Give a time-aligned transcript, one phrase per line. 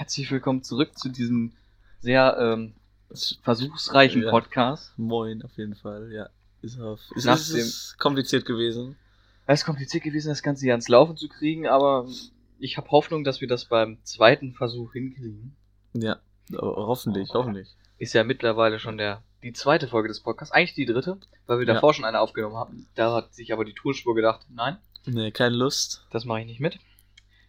[0.00, 1.52] Herzlich willkommen zurück zu diesem
[2.00, 2.72] sehr ähm,
[3.42, 4.30] versuchsreichen Ja.
[4.30, 4.94] Podcast.
[4.96, 6.30] Moin, auf jeden Fall, ja.
[6.62, 8.96] Ist, auf, ist, Nach ist, ist kompliziert gewesen.
[9.44, 12.08] Es ist kompliziert gewesen, das Ganze hier ans Laufen zu kriegen, aber
[12.58, 15.54] ich habe Hoffnung, dass wir das beim zweiten Versuch hinkriegen.
[15.92, 16.16] Ja,
[16.50, 17.68] ho- hoffentlich, hoffentlich.
[17.98, 21.66] Ist ja mittlerweile schon der die zweite Folge des Podcasts, eigentlich die dritte, weil wir
[21.66, 21.74] Ja.
[21.74, 22.86] davor schon eine aufgenommen haben.
[22.94, 26.06] Da hat sich aber die Tonspur gedacht, nein, Nee, keine Lust.
[26.10, 26.78] das mache ich nicht mit.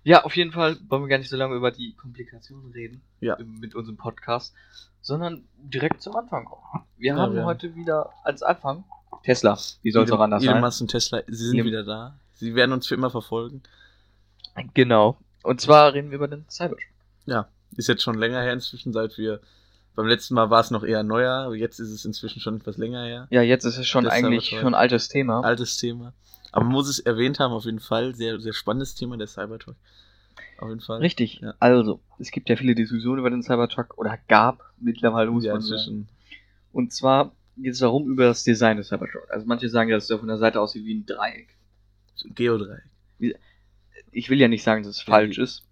[0.03, 3.37] Ja, auf jeden Fall wollen wir gar nicht so lange über die Komplikationen reden Ja.
[3.43, 4.53] mit unserem Podcast,
[5.01, 6.83] sondern direkt zum Anfang kommen.
[6.97, 8.83] Wir Ja, haben wir- heute wieder als Anfang
[9.23, 9.57] Tesla.
[9.83, 10.61] Wie soll es auch anders Elon sein?
[10.61, 12.15] Musk und Tesla, sie sind Elon- wieder da.
[12.33, 13.61] Sie werden uns für immer verfolgen.
[14.73, 15.17] Genau.
[15.43, 16.79] Und zwar reden wir über den Cybertruck.
[17.25, 17.47] Ja,
[17.77, 19.39] ist jetzt schon länger her inzwischen, seit wir.
[19.95, 23.03] Beim letzten Mal war es noch eher neuer, jetzt ist es inzwischen schon etwas länger
[23.03, 23.27] her.
[23.29, 25.41] Ja, jetzt ist es schon eigentlich schon ein altes Thema.
[25.41, 26.13] Altes Thema.
[26.51, 28.13] Aber man muss es erwähnt haben, auf jeden Fall.
[28.15, 29.75] Sehr, sehr spannendes Thema, der Cybertruck.
[30.59, 30.99] Auf jeden Fall.
[30.99, 31.39] Richtig.
[31.41, 31.53] Ja.
[31.59, 35.61] Also, es gibt ja viele Diskussionen über den Cybertruck oder gab mittlerweile, muss Ja, man
[35.61, 36.07] sagen.
[36.71, 39.29] Und zwar geht es darum über das Design des Cybertruck.
[39.29, 41.55] Also manche sagen, dass es von der Seite aussieht wie ein Dreieck.
[42.35, 42.83] Geodreieck.
[44.11, 45.63] Ich will ja nicht sagen, dass es Ja, falsch ist,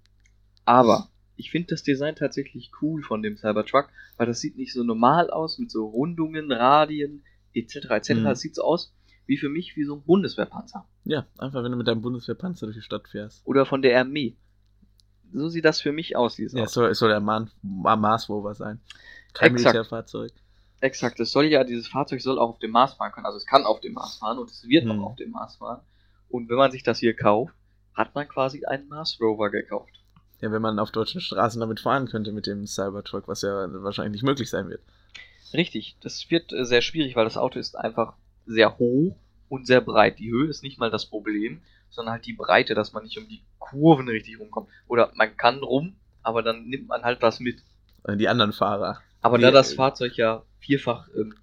[0.66, 4.84] aber ich finde das Design tatsächlich cool von dem Cybertruck, weil das sieht nicht so
[4.84, 7.90] normal aus mit so Rundungen, Radien etc.
[7.92, 8.10] etc.
[8.12, 8.26] Mhm.
[8.28, 8.94] Es sieht so aus
[9.30, 12.78] wie für mich wie so ein Bundeswehrpanzer Ja, einfach wenn du mit deinem Bundeswehrpanzer durch
[12.78, 13.46] die Stadt fährst.
[13.46, 14.36] oder von der Armee.
[15.32, 18.28] So sieht das für mich aus, dieses Ja, es soll, es soll der Man Mars
[18.28, 18.80] Rover sein.
[19.34, 19.76] Kein Exakt.
[19.76, 20.32] Militärfahrzeug.
[20.82, 23.28] Exakt, es soll ja, dieses Fahrzeug soll auch auf dem Mars fahren können.
[23.28, 24.92] Also es kann auf dem Mars fahren und es wird Hm.
[25.04, 25.82] auch auf dem Mars fahren.
[26.30, 27.54] Und wenn man sich das hier kauft,
[27.94, 29.92] hat man quasi einen Mars Rover gekauft.
[30.42, 34.14] Ja, wenn man auf deutschen Straßen damit fahren könnte mit dem Cybertruck, was ja wahrscheinlich
[34.14, 34.82] nicht möglich sein wird.
[35.54, 38.16] Richtig, das wird äh, sehr schwierig, weil das Auto ist einfach
[38.50, 39.16] sehr hoch
[39.48, 40.20] und sehr breit.
[40.20, 43.28] Die Höhe ist nicht mal das Problem, sondern halt die Breite, dass man nicht um
[43.28, 44.68] die Kurven richtig rumkommt.
[44.88, 47.62] Oder man kann rum, aber dann nimmt man halt was mit.
[48.08, 49.02] Die anderen Fahrer.
[49.22, 51.36] Aber Nee, da das äh, Fahrzeug ja vierfach ähm,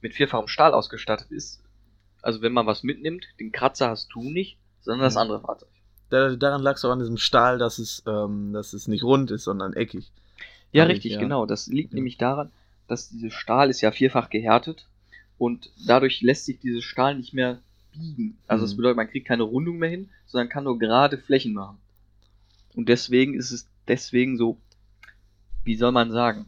[0.00, 1.62] mit vierfachem Stahl ausgestattet ist,
[2.22, 5.20] also wenn man was mitnimmt, den Kratzer hast du nicht, sondern das Mhm.
[5.20, 5.68] andere Fahrzeug.
[6.10, 9.30] Da, daran lag es auch an diesem Stahl, dass es, ähm, dass es nicht rund
[9.30, 10.10] ist, sondern eckig.
[10.72, 11.20] Ja, ich, richtig, ja.
[11.20, 11.44] genau.
[11.46, 11.96] Das liegt Ja.
[11.96, 12.50] nämlich daran,
[12.86, 14.88] dass dieses Stahl ist ja vierfach gehärtet
[15.38, 17.60] und dadurch lässt sich dieses Stahl nicht mehr
[17.92, 18.36] biegen.
[18.46, 18.76] Also das Mhm.
[18.78, 21.78] bedeutet, man kriegt keine Rundung mehr hin, sondern kann nur gerade Flächen machen.
[22.74, 24.58] Und deswegen ist es deswegen so,
[25.64, 26.46] wie soll man sagen,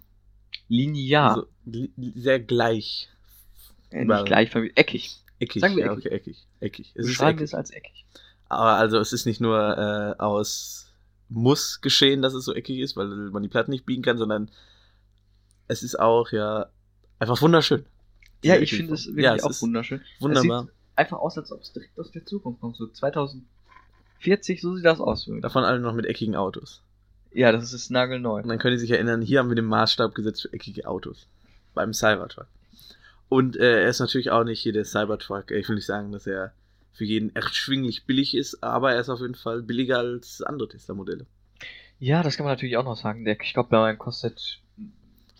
[0.68, 3.08] linear, Also, li- sehr gleich.
[3.90, 5.16] äh, nicht gleichförmig, eckig.
[5.40, 5.60] Eckig.
[5.60, 6.06] Sagen wir ja, eckig.
[6.06, 6.46] okay, eckig.
[6.60, 6.92] Eckig.
[6.94, 8.04] Es ist Beschreiben wir es als eckig.
[8.48, 9.58] Aber also es ist nicht nur
[10.18, 10.86] äh, aus
[11.28, 14.50] muss geschehen, dass es so eckig ist, weil man die Platten nicht biegen kann, sondern
[15.68, 16.66] es ist auch ja
[17.20, 17.84] einfach wunderschön.
[18.42, 20.00] Ja, ich finde es wirklich Ja, es auch wunderschön.
[20.18, 20.60] Wunderbar.
[20.60, 22.76] Es sieht einfach aus, als ob es direkt aus der Zukunft kommt.
[22.76, 25.24] So 2040, so sieht das aus.
[25.24, 25.42] für mich.
[25.42, 26.82] Davon alle noch mit eckigen Autos.
[27.32, 28.42] Ja, das ist nagelneu.
[28.42, 31.28] Und dann können Sie sich erinnern, hier haben wir den Maßstab gesetzt für eckige Autos.
[31.74, 32.46] Beim Cybertruck.
[33.28, 35.52] Und äh, er ist natürlich auch nicht hier der Cybertruck.
[35.52, 36.52] Ich will nicht sagen, dass er
[36.92, 41.26] für jeden erschwinglich billig ist, aber er ist auf jeden Fall billiger als andere Tesla-Modelle.
[42.00, 43.24] Ja, das kann man natürlich auch noch sagen.
[43.24, 44.60] Der, ich glaube, der kostet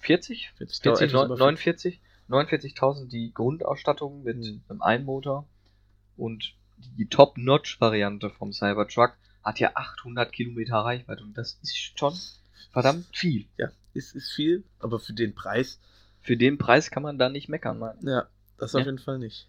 [0.02, 2.00] 40, 40, 40 etwas über 49,
[2.30, 4.62] 49.000 die Grundausstattung mit Hm.
[4.68, 5.46] einem Einmotor
[6.16, 6.54] und
[6.96, 12.14] die Top-Notch-Variante vom Cybertruck hat ja 800 Kilometer Reichweite und das ist schon
[12.72, 13.46] verdammt viel.
[13.58, 15.80] Ja, ist, ist viel, aber für den Preis,
[16.22, 17.96] Für den Preis kann man da nicht meckern, Mann.
[18.02, 18.26] ja,
[18.58, 18.80] das Ja.
[18.80, 19.48] auf jeden Fall nicht.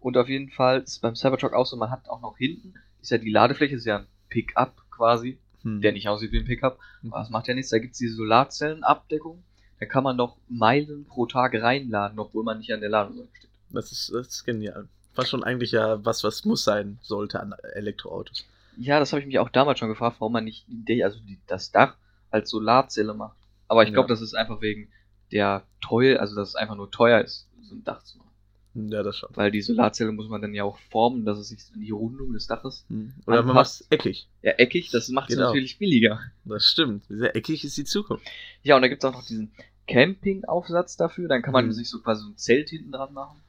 [0.00, 3.10] Und auf jeden Fall ist beim Cybertruck auch so, man hat auch noch hinten, ist
[3.10, 5.80] ja die Ladefläche, ist ja ein Pickup quasi, Hm.
[5.82, 6.78] der nicht aussieht wie ein Pickup.
[7.02, 7.12] Mhm.
[7.12, 9.42] Aber das macht ja nichts, da gibt es diese Solarzellenabdeckung.
[9.80, 13.50] Da kann man noch Meilen pro Tag reinladen, obwohl man nicht an der Ladesäule steht.
[13.70, 14.88] Das ist, das ist genial.
[15.14, 18.46] War schon eigentlich ja was, was muss sein sollte an Elektroautos.
[18.78, 21.38] Ja, das habe ich mich auch damals schon gefragt, warum man nicht die, also die,
[21.46, 21.96] das Dach
[22.30, 23.36] als Solarzelle macht.
[23.68, 24.14] Aber ich glaube, Ja.
[24.14, 24.88] das ist einfach wegen
[25.32, 28.26] der teuer, also dass es einfach nur teuer ist, so ein Dach zu machen.
[28.74, 29.30] Ja, das schon.
[29.34, 32.34] Weil die Solarzelle muss man dann ja auch formen, dass es sich in die Rundung
[32.34, 32.84] des Daches.
[32.90, 33.14] Hm.
[33.26, 33.80] Oder man macht Anpasst.
[33.80, 34.28] es eckig.
[34.42, 35.48] Ja, eckig, das macht es Genau.
[35.48, 36.20] natürlich billiger.
[36.44, 37.04] Das stimmt.
[37.08, 38.26] Sehr eckig ist die Zukunft.
[38.62, 39.50] Ja, und da gibt es auch noch diesen
[39.86, 41.28] Camping-Aufsatz dafür.
[41.28, 41.72] Dann kann man Mhm.
[41.72, 43.40] sich so quasi so ein Zelt hinten dran machen.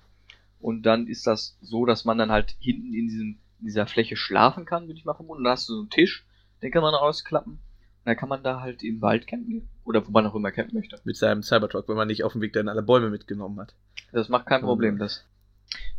[0.59, 4.15] Und dann ist das so, dass man dann halt hinten in, diesem, in dieser Fläche
[4.15, 5.39] schlafen kann, würde ich mal vermuten.
[5.39, 6.25] Und da hast du so einen Tisch,
[6.61, 7.53] den kann man rausklappen.
[7.53, 7.59] Und
[8.05, 9.69] dann kann man da halt im Wald campen gehen.
[9.83, 10.99] Oder wo man auch immer campen möchte.
[11.03, 13.73] Mit seinem Cybertruck, wenn man nicht auf dem Weg dann alle Bäume mitgenommen hat.
[14.11, 14.61] Das macht kein.
[14.61, 14.97] Problem.
[14.97, 15.25] Das,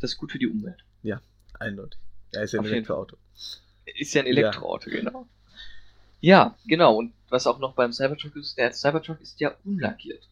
[0.01, 0.85] das ist gut für die Umwelt.
[1.61, 2.01] Eindeutig.
[2.33, 3.17] Ja, ist ja ein Elektroauto.
[3.35, 4.33] Ist ja ein Ja.
[4.33, 5.27] Elektroauto, genau.
[6.21, 6.97] Ja, genau.
[6.97, 10.29] Und was auch noch beim Cybertruck ist, der Cybertruck ist ja unlackiert.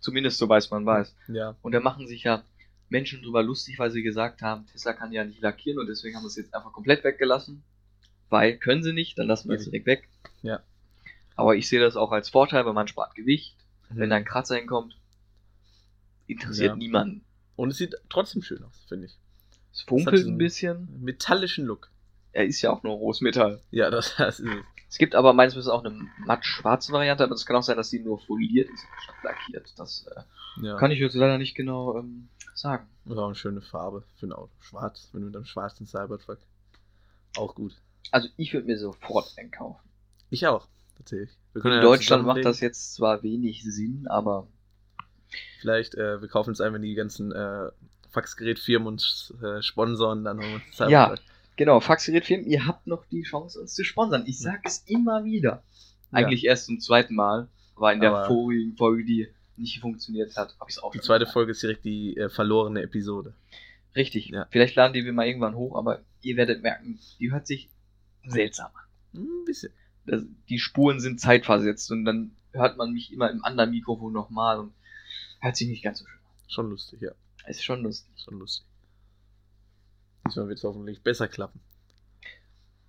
[0.00, 1.14] Zumindest so weiß man weiß.
[1.28, 1.56] Ja.
[1.62, 2.42] Und da machen sich ja
[2.88, 6.22] Menschen drüber lustig, weil sie gesagt haben, Tesla kann ja nicht lackieren und deswegen haben
[6.22, 7.62] sie es jetzt einfach komplett weggelassen.
[8.28, 10.08] Weil können sie nicht, dann lassen wir es direkt weg.
[10.42, 10.60] Ja.
[11.36, 13.56] Aber ich sehe das auch als Vorteil, weil man spart Gewicht.
[13.88, 14.22] Wenn da Mhm.
[14.22, 14.96] ein Kratzer hinkommt,
[16.26, 16.76] interessiert Ja.
[16.76, 17.24] niemanden.
[17.56, 19.18] Und es sieht trotzdem schön aus, finde ich.
[19.72, 20.88] Es funkelt ein bisschen.
[21.02, 21.90] Metallischen Look.
[22.32, 23.60] Er ist ja auch nur rohes Metall.
[23.70, 24.64] Ja, das, das ist es.
[24.92, 27.78] Es gibt aber meines Wissens auch eine matt schwarze Variante, aber es kann auch sein,
[27.78, 29.72] dass die nur foliert ist, statt lackiert.
[29.78, 30.20] Das äh,
[30.66, 30.76] Ja.
[30.76, 32.86] kann ich jetzt leider nicht genau ähm, sagen.
[33.04, 34.50] Das ist auch eine schöne Farbe für ein Auto.
[34.60, 36.40] Schwarz, wenn du mit einem schwarzen Cybertruck.
[37.38, 37.74] Auch gut.
[38.10, 39.88] Also ich würde mir sofort einen kaufen.
[40.28, 40.68] Ich auch,
[40.98, 41.38] tatsächlich.
[41.54, 44.46] In ja Deutschland macht das jetzt zwar wenig Sinn, aber
[45.60, 47.70] Vielleicht, äh, wir kaufen uns ein, wenn die ganzen äh,
[48.10, 51.14] Faxgerätfirmen uns äh, sponsoren, dann haben wir uns einen Ja.
[51.56, 54.24] Genau, Faxgerätfirmen, ihr habt noch die Chance, uns zu sponsern.
[54.26, 55.62] Ich sage es immer wieder.
[56.10, 60.56] Eigentlich erst zum zweiten Mal, aber in der Aber- vorigen Folge, die nicht funktioniert hat,
[60.58, 61.32] habe ich es auch Die zweite gesagt.
[61.34, 63.34] Folge ist direkt die äh, verlorene Episode.
[63.94, 64.28] Richtig.
[64.28, 64.46] Ja.
[64.50, 67.68] Vielleicht laden die wir mal irgendwann hoch, aber ihr werdet merken, die hört sich
[68.26, 69.20] seltsam an.
[69.20, 69.72] Hm, Ein bisschen.
[70.06, 74.58] Das, die Spuren sind zeitversetzt und dann hört man mich immer im anderen Mikrofon nochmal
[74.58, 74.72] und
[75.40, 76.48] hört sich nicht ganz so schön an.
[76.48, 77.12] Schon lustig, ja.
[77.46, 78.10] Ist schon lustig.
[78.24, 78.66] Schon lustig.
[80.26, 81.60] Diesmal wird es hoffentlich besser klappen.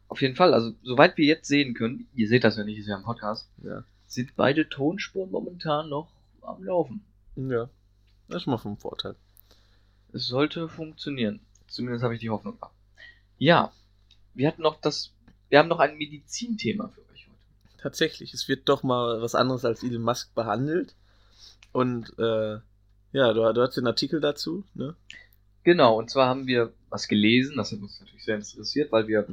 [0.07, 2.88] Auf jeden Fall, also soweit wir jetzt sehen können, ihr seht das ja nicht, ist
[2.88, 3.83] ja ein Podcast, Ja.
[4.07, 7.03] sind beide Tonspuren momentan noch am Laufen.
[7.35, 7.69] Ja.
[8.27, 9.15] Das ist schon mal vom Vorteil.
[10.12, 11.39] Es sollte funktionieren.
[11.68, 12.75] Zumindest habe ich die Hoffnung gehabt.
[13.39, 13.71] Ja,
[14.36, 15.12] wir hatten noch das,
[15.50, 17.81] wir haben noch ein Medizinthema für euch heute.
[17.81, 20.94] Tatsächlich, es wird doch mal was anderes als Elon Musk behandelt.
[21.71, 22.59] Und äh,
[23.13, 24.95] ja, du, du hast den Artikel dazu, ne?
[25.63, 29.25] Genau, und zwar haben wir was gelesen, das hat uns natürlich sehr interessiert, weil wir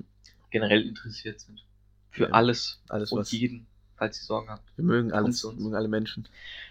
[0.50, 1.65] generell interessiert sind.
[2.11, 3.32] Für Ja, alles Alles, und was.
[3.32, 3.67] jeden,
[3.97, 4.65] falls ihr Sorgen habt.
[4.77, 6.27] Wir mögen alles, wir mögen alle Menschen.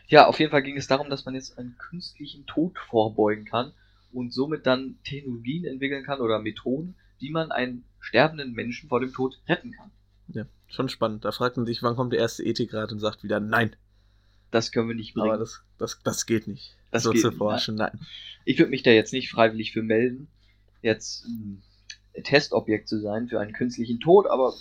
[0.07, 3.71] Ja, auf jeden Fall ging es darum, dass man jetzt einen künstlichen Tod vorbeugen kann
[4.11, 9.13] und somit dann Technologien entwickeln kann oder Methoden, wie man einen sterbenden Menschen vor dem
[9.13, 9.91] Tod retten kann.
[10.29, 11.25] Ja, schon spannend.
[11.25, 13.75] Da fragt man sich, wann kommt der erste Ethikrat und sagt wieder nein.
[14.51, 15.29] Das können wir nicht bringen.
[15.29, 16.75] Aber das, das, das geht nicht.
[16.91, 17.99] Das so geht zu nicht, forschen, nein.
[18.45, 20.27] ich würde mich da jetzt nicht freiwillig für melden,
[20.81, 21.61] jetzt ein
[22.23, 24.53] Testobjekt zu sein für einen künstlichen Tod, aber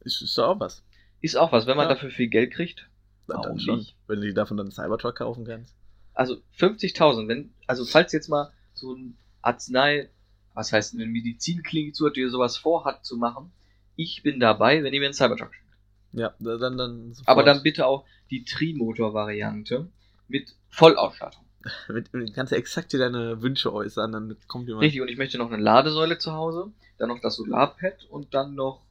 [0.00, 0.82] Ist, ist doch auch was.
[1.20, 1.94] ist auch was, wenn man Ja.
[1.94, 2.88] dafür viel Geld kriegt.
[3.26, 3.78] Warum dann schon.
[3.80, 3.94] nicht?
[4.06, 5.74] Wenn du davon dann einen Cybertruck kaufen kannst.
[6.14, 10.08] Also 50.000, wenn, also falls jetzt mal so ein Arznei,
[10.54, 13.52] was heißt eine Medizinklinik zu hat, die sowas vorhat zu machen,
[13.96, 15.66] ich bin dabei, wenn ihr mir einen Cybertruck schickt.
[16.14, 17.28] Ja, da- dann, dann sofort.
[17.28, 19.88] Aber dann bitte auch die Trimotor-Variante
[20.28, 21.44] mit Vollausstattung.
[21.88, 24.84] Mit, mit, kannst du exakt dir deine Wünsche äußern, dann kommt jemand.
[24.84, 28.54] Richtig, und ich möchte noch eine Ladesäule zu Hause, dann noch das Solarpad und dann
[28.54, 28.82] noch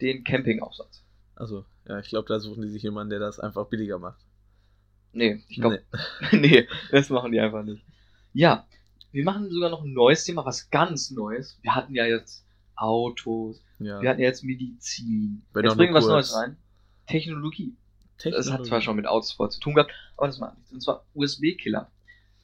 [0.00, 1.04] den Campingaufsatz.
[1.36, 4.20] Also, ja, ich glaube, da suchen die sich jemanden, der das einfach billiger macht.
[5.12, 5.82] Nee, ich glaube,
[6.32, 7.84] nee, das machen die einfach nicht.
[8.32, 8.66] Ja,
[9.12, 11.58] wir machen sogar noch ein neues Thema, was ganz Neues.
[11.62, 12.44] Wir hatten ja jetzt
[12.74, 14.00] Autos, Ja.
[14.00, 15.42] wir hatten ja jetzt Medizin.
[15.52, 16.56] Wenn jetzt bringen wir was Neues rein.
[17.06, 17.76] Technologie.
[18.30, 18.52] Das Technologie.
[18.52, 20.72] hat zwar schon mit Autos voll zu tun gehabt, aber das macht nichts.
[20.72, 21.90] Und zwar USB-Killer.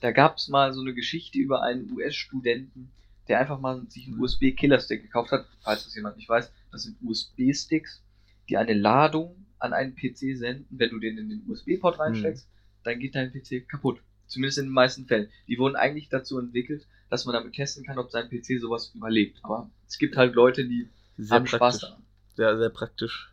[0.01, 2.91] Da gab es mal so eine Geschichte über einen US-Studenten,
[3.27, 5.47] der einfach mal sich einen USB-Killer-Stick gekauft hat.
[5.61, 8.03] Falls das jemand nicht weiß, das sind USB-Sticks,
[8.49, 10.67] die eine Ladung an einen PC senden.
[10.71, 12.49] Wenn du den in den USB-Port reinsteckst,
[12.85, 14.01] dann geht dein PC kaputt.
[14.27, 15.29] Zumindest in den meisten Fällen.
[15.47, 19.41] Die wurden eigentlich dazu entwickelt, dass man damit testen kann, ob sein PC sowas überlebt.
[19.43, 21.81] Aber es gibt halt Leute, die Sehr haben Spaß praktisch.
[21.81, 22.03] daran.
[22.37, 23.33] Sehr, sehr praktisch.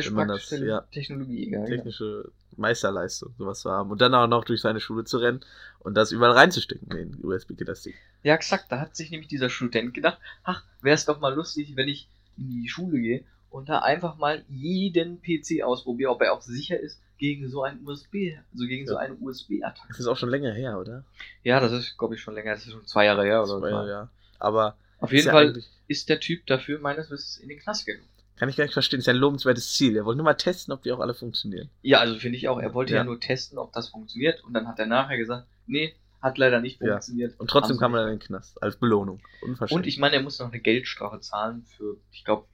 [0.00, 0.80] Sehr das- ja.
[0.92, 1.66] Technologie, ja, genau.
[1.66, 3.90] Technische Meisterleistung, sowas zu haben.
[3.90, 5.40] Und dann auch noch durch seine Schule zu rennen
[5.80, 7.94] und das überall reinzustecken in den USB-Killer-Stick.
[8.22, 8.66] Ja, exakt.
[8.70, 12.08] Da hat sich nämlich dieser Student gedacht, ach, wäre es doch mal lustig, wenn ich
[12.38, 16.78] in die Schule gehe und da einfach mal jeden PC ausprobiere, ob er auch sicher
[16.80, 19.00] ist gegen so ein USB, also gegen so Ja.
[19.00, 19.88] eine USB-Attacke.
[19.88, 21.04] Das ist auch schon länger her, oder?
[21.44, 22.52] Ja, das ist, glaube ich, schon länger.
[22.54, 23.74] Das ist schon zwei Jahre her oder Zwei so.
[23.74, 24.08] Jahre, ja.
[24.38, 28.06] Aber Auf jeden ja Fall ist der Typ dafür meines Wissens in den Knast gegangen.
[28.36, 28.98] Kann ich gar nicht verstehen.
[29.00, 29.96] Ist ja ein lobenswertes Ziel.
[29.96, 31.70] Er wollte nur mal testen, ob die auch alle funktionieren.
[31.82, 32.58] Ja, also finde ich auch.
[32.58, 32.98] Er wollte ja.
[33.00, 33.04] Ja.
[33.04, 36.80] nur testen, ob das funktioniert und dann hat er nachher gesagt, nee, hat leider nicht
[36.80, 36.92] Ja.
[36.92, 37.38] funktioniert.
[37.38, 38.62] Und trotzdem kam er dann in den Knast.
[38.62, 39.20] Als Belohnung.
[39.42, 39.76] Unverschämt.
[39.80, 42.46] Und ich meine, er muss noch eine Geldstrafe zahlen für, ich glaube,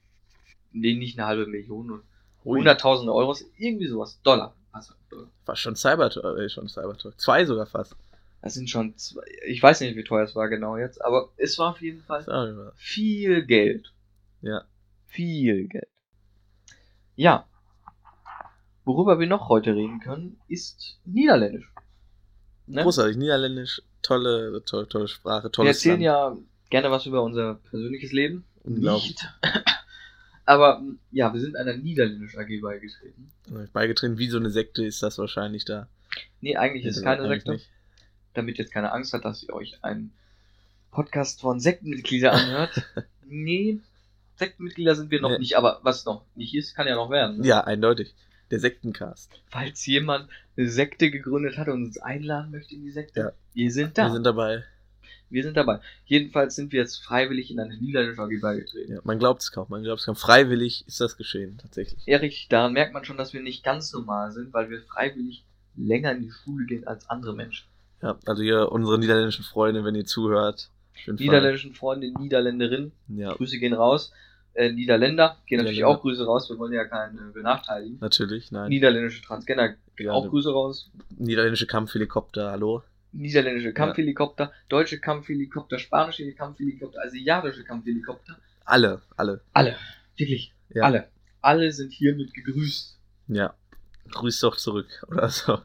[0.71, 2.03] nee, nicht eine halbe Million und
[2.45, 4.19] Ui, hunderttausende Euros, irgendwie sowas.
[4.23, 4.55] Dollar.
[4.71, 5.27] Also, Dollar.
[5.45, 6.37] war schon Cybertruck.
[6.37, 7.19] Äh, schon Cybertruck.
[7.19, 7.95] Zwei sogar fast.
[8.41, 11.57] Das sind schon zwei, ich weiß nicht, wie teuer es war genau jetzt, aber es
[11.59, 13.91] war auf jeden Fall viel Geld.
[14.41, 14.63] Ja.
[15.09, 15.87] Viel Geld.
[17.15, 17.47] Ja.
[18.85, 21.69] Worüber wir noch heute reden können, ist Niederländisch.
[22.65, 22.83] Ne?
[22.83, 23.17] Großartig.
[23.17, 23.81] Niederländisch.
[24.01, 25.47] Tolle, tolle, tolle Sprache.
[25.47, 26.37] Wir Tolles erzählen Land.
[26.37, 26.37] ja
[26.69, 28.45] gerne was über unser persönliches Leben.
[28.63, 29.09] Unglaublich.
[29.09, 29.27] Nicht.
[30.45, 33.31] aber ja, wir sind einer Niederländisch AG beigetreten.
[33.73, 34.17] Beigetreten.
[34.17, 35.89] Wie so eine Sekte ist das wahrscheinlich da.
[36.41, 37.53] Nee, eigentlich ist es keine Sekte.
[37.53, 37.69] nicht.
[38.33, 40.13] damit jetzt keine Angst hat, dass ihr euch einen
[40.91, 42.83] Podcast von Sektenmitgliedern anhört.
[43.25, 43.79] nee,
[44.39, 45.39] Sektenmitglieder sind wir noch Nee.
[45.39, 47.39] nicht, aber was noch nicht ist, kann ja noch werden.
[47.41, 47.47] Ne?
[47.47, 48.15] Ja, eindeutig.
[48.51, 49.31] Der Sektencast.
[49.47, 50.27] Falls jemand
[50.57, 53.31] eine Sekte gegründet hat und uns einladen möchte in die Sekte, Ja.
[53.53, 54.05] wir sind da.
[54.07, 54.63] Wir sind dabei.
[55.29, 55.79] Wir sind dabei.
[56.05, 58.93] Jedenfalls sind wir jetzt freiwillig in eine niederländische AG beigetreten.
[58.93, 60.15] Ja, man glaubt es kaum, man glaubt es kaum.
[60.15, 62.01] Freiwillig ist das geschehen, tatsächlich.
[62.07, 62.47] Ja, richtig.
[62.47, 65.43] Daran merkt man schon, dass wir nicht ganz normal sind, weil wir freiwillig
[65.75, 67.67] länger in die Schule gehen als andere Menschen.
[68.01, 70.71] Ja, also hier unsere niederländischen Freunde, wenn ihr zuhört.
[71.05, 74.11] Niederländischen Freunde, Niederländerin, Ja, Grüße gehen raus.
[74.59, 76.49] Äh, Niederländer gehen natürlich auch Grüße raus.
[76.49, 77.97] Wir wollen ja keinen äh, benachteiligen.
[78.01, 78.67] natürlich, nein.
[78.67, 80.91] Niederländische Transgender Ja, auch ne- Grüße raus.
[81.17, 82.83] Niederländische Kampfhelikopter, hallo.
[83.13, 88.37] Niederländische Kampfhelikopter, deutsche Kampfhelikopter, spanische Kampfhelikopter, asiatische Kampfhelikopter.
[88.65, 89.41] Alle, alle.
[89.53, 89.77] Alle.
[90.17, 90.53] Wirklich.
[90.73, 90.83] Ja.
[90.83, 91.07] Alle.
[91.41, 92.99] Alle sind hiermit gegrüßt.
[93.29, 93.53] Ja.
[94.11, 95.59] Grüß doch zurück, oder so.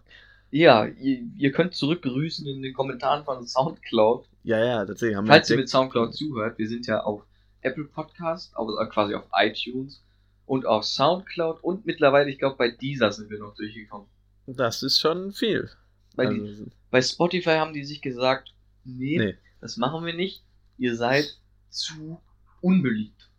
[0.52, 4.26] Ja, ihr, ihr könnt zurückgrüßen in den Kommentaren von Soundcloud.
[4.44, 7.24] Ja, ja, tatsächlich haben Falls ihr wir mit Soundcloud zuhört, wir sind ja auf
[7.64, 10.04] Apple Podcast, äh, quasi auf iTunes
[10.46, 14.06] und auf Soundcloud und mittlerweile, ich glaube, bei Deezer sind wir noch durchgekommen.
[14.46, 15.70] Das ist schon viel.
[16.14, 18.54] Bei, Also, die, bei Spotify haben die sich gesagt,
[18.84, 20.44] nee, nee, das machen wir nicht.
[20.76, 21.38] Ihr seid
[21.70, 22.20] zu
[22.60, 23.30] unbeliebt.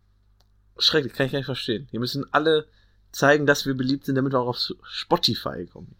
[0.78, 1.88] schrecklich, kann ich gar nicht verstehen.
[1.90, 2.66] Wir müssen alle
[3.12, 5.94] zeigen, dass wir beliebt sind, damit wir auch auf Spotify kommen.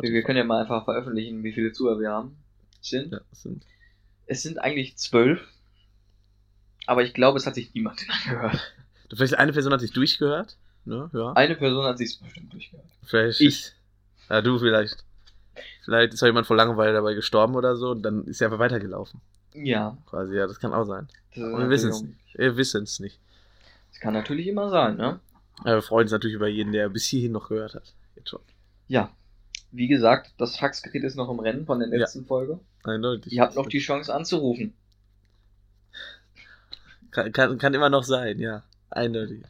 [0.00, 2.36] Wir, wir können ja mal einfach veröffentlichen, wie viele Zuhörer wir haben.
[2.80, 3.12] Sind.
[3.12, 3.64] ja, sind
[4.26, 5.40] Es sind eigentlich zwölf.
[6.86, 8.74] Aber ich glaube, es hat sich niemand angehört.
[9.14, 10.56] Vielleicht eine Person hat sich durchgehört.
[10.84, 11.08] Ne?
[11.12, 11.32] Ja.
[11.32, 12.86] Eine Person hat sich bestimmt durchgehört.
[13.04, 13.40] Vielleicht.
[13.40, 13.72] Ich.
[14.28, 15.04] Ja, du vielleicht.
[15.84, 18.58] Vielleicht ist auch jemand vor Langeweile dabei gestorben oder so und dann ist er einfach
[18.58, 19.20] weitergelaufen.
[19.54, 19.96] Ja.
[20.06, 21.08] Quasi, ja, das kann auch sein.
[21.32, 22.18] Wir wissen es nicht.
[22.34, 23.20] Wir wissen es nicht.
[23.92, 25.20] Das kann natürlich immer sein, ne?
[25.60, 27.94] Aber wir freuen uns natürlich über jeden, der bis hierhin noch gehört hat.
[28.16, 28.40] Jetzt schon.
[28.88, 29.10] Ja.
[29.70, 31.98] Wie gesagt, das Faxgerät ist noch im Rennen von der Ja.
[31.98, 32.58] letzten Folge.
[32.82, 33.32] Eindeutig.
[33.32, 34.74] Ihr habt noch die Chance anzurufen.
[37.14, 38.64] Kann, kann, kann immer noch sein, ja.
[38.90, 39.44] Eindeutig.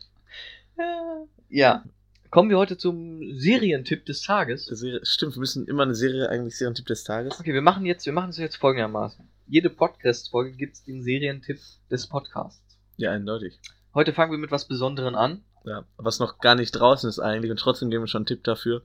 [1.49, 1.83] Ja.
[2.31, 4.67] Kommen wir heute zum Serientipp des Tages.
[4.67, 7.41] Serie, stimmt, wir müssen immer eine Serie, eigentlich Serientipp des Tages.
[7.41, 9.27] Okay, wir machen jetzt, wir machen es jetzt folgendermaßen.
[9.47, 11.59] Jede Podcast-Folge gibt es den Serientipp
[11.91, 12.77] des Podcasts.
[12.97, 13.59] Ja, eindeutig.
[13.95, 15.43] Heute fangen wir mit was Besonderem an.
[15.65, 18.45] Ja, was noch gar nicht draußen ist eigentlich und trotzdem geben wir schon einen Tipp
[18.45, 18.83] dafür.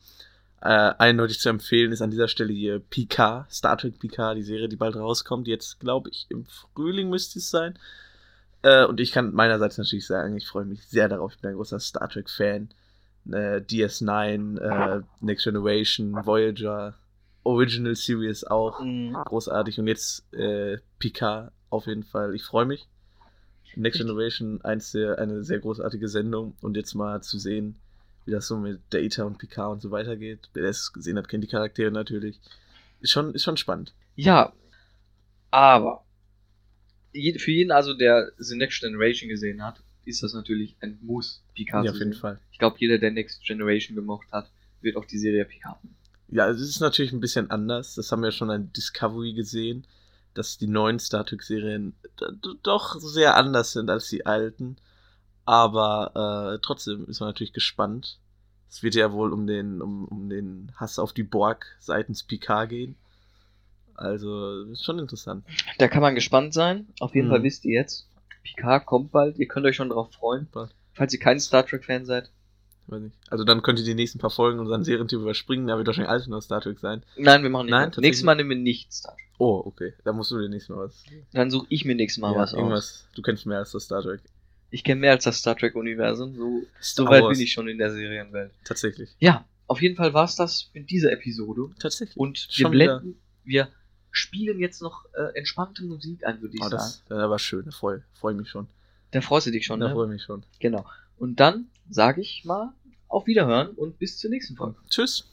[0.62, 4.70] Äh, eindeutig zu empfehlen ist an dieser Stelle hier Picard, Star Trek Picard, die Serie,
[4.70, 5.48] die bald rauskommt.
[5.48, 7.80] Jetzt glaube ich im Frühling müsste es sein.
[8.62, 11.34] Äh, und ich kann meinerseits natürlich sagen, ich freue mich sehr darauf.
[11.34, 12.70] Ich bin ein großer Star Trek Fan.
[13.28, 16.96] Äh, DS9, äh, Next Generation, Voyager,
[17.44, 18.80] Original Series auch
[19.26, 19.80] großartig.
[19.80, 22.36] Und jetzt äh, Picard auf jeden Fall.
[22.36, 22.88] Ich freue mich.
[23.76, 24.00] Next.
[24.00, 26.56] Generation, eins der, eine sehr großartige Sendung.
[26.62, 27.76] Und jetzt mal zu sehen,
[28.26, 30.50] wie das so mit Data und Picard und so weitergeht.
[30.54, 32.40] Wer das gesehen hat, kennt die Charaktere natürlich.
[33.00, 33.94] Ist schon, ist schon spannend.
[34.16, 34.52] Ja,
[35.52, 36.04] aber
[37.12, 41.86] für jeden also, der The Next Generation gesehen hat, ist das natürlich ein Muss, Picard
[41.86, 42.22] ja, auf jeden sehen.
[42.22, 42.40] Fall.
[42.52, 44.50] Ich glaube, jeder, der Next Generation gemocht hat,
[44.82, 45.78] wird auch die Serie Picard.
[46.30, 47.96] Ja, es ist natürlich ein bisschen anders.
[47.96, 49.86] Das haben wir schon an Discovery gesehen,
[50.34, 51.96] dass die neuen Star Trek-Serien
[52.64, 54.78] doch sehr anders sind als die alten.
[55.46, 58.20] Aber äh, trotzdem ist man natürlich gespannt.
[58.70, 62.70] Es wird ja wohl um den, um, um den Hass auf die Borg seitens Picard
[62.70, 62.96] gehen.
[64.00, 65.44] Also, ist schon interessant.
[65.78, 66.88] Da kann man gespannt sein.
[67.00, 67.32] Auf jeden Mhm.
[67.32, 68.10] Fall wisst ihr jetzt,
[68.44, 69.38] Picard kommt bald.
[69.38, 70.48] Ihr könnt euch schon darauf freuen.
[70.52, 70.74] Bald.
[70.94, 72.32] Falls ihr kein Star Trek-Fan seid.
[72.88, 73.16] Weiß nicht.
[73.30, 75.68] Also, dann könnt ihr die nächsten paar Folgen unseren Serientipp überspringen.
[75.68, 77.04] Da wird wahrscheinlich alles nur Star Trek sein.
[77.18, 77.72] Nein, wir machen nicht.
[77.72, 79.26] Nein, Nächstes Mal nehmen wir nicht Star Trek.
[79.38, 79.94] Oh, okay.
[80.04, 81.04] Da musst du dir nächstes Mal was.
[81.34, 82.58] Dann suche ich mir nächstes Mal ja, was aus.
[82.58, 83.08] irgendwas.
[83.16, 84.22] Du kennst mehr als das Star Trek.
[84.72, 86.36] Ich kenne mehr als das Star Trek-Universum.
[86.36, 88.52] So, so weit bin ich schon in der Serienwelt.
[88.66, 89.10] Tatsächlich.
[89.20, 91.70] Ja, auf jeden Fall war's das mit dieser Episode.
[91.80, 92.18] Tatsächlich.
[92.18, 93.00] Und wir Schon wieder.
[93.00, 93.68] blenden, wir
[94.12, 96.76] spielen jetzt noch äh, entspannte Musik ein, würde ich Oh, sagen.
[96.78, 97.66] das, das war schön.
[97.66, 98.68] Da freue freu mich schon.
[99.12, 99.94] Da freust du dich schon, Da ne?
[99.94, 100.44] freue ich mich schon.
[100.60, 100.86] Genau.
[101.18, 102.74] Und dann sage ich mal
[103.08, 104.76] auf Wiederhören und bis zur nächsten Folge.
[104.90, 105.30] Tschüss.